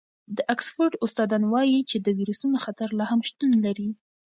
[0.37, 3.89] د اکسفورډ استادان وايي چې د وېروسونو خطر لا هم شتون لري.